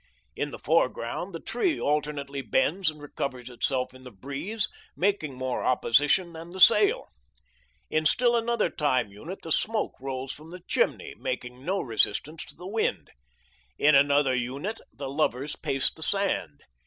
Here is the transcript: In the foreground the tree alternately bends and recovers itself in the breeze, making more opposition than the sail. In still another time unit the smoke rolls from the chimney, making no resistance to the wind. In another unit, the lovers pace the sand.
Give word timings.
In 0.35 0.49
the 0.49 0.57
foreground 0.57 1.31
the 1.31 1.39
tree 1.39 1.79
alternately 1.79 2.41
bends 2.41 2.89
and 2.89 2.99
recovers 2.99 3.51
itself 3.51 3.93
in 3.93 4.03
the 4.03 4.09
breeze, 4.09 4.67
making 4.95 5.35
more 5.35 5.63
opposition 5.63 6.33
than 6.33 6.49
the 6.49 6.59
sail. 6.59 7.09
In 7.91 8.07
still 8.07 8.35
another 8.35 8.71
time 8.71 9.11
unit 9.11 9.43
the 9.43 9.51
smoke 9.51 9.93
rolls 10.01 10.31
from 10.31 10.49
the 10.49 10.63
chimney, 10.67 11.13
making 11.15 11.63
no 11.63 11.81
resistance 11.81 12.43
to 12.45 12.55
the 12.55 12.65
wind. 12.67 13.11
In 13.77 13.93
another 13.93 14.35
unit, 14.35 14.81
the 14.91 15.07
lovers 15.07 15.55
pace 15.55 15.91
the 15.93 16.01
sand. 16.01 16.61